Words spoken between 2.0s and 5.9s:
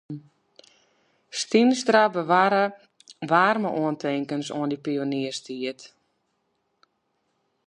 bewarre waarme oantinkens oan dy pionierstiid.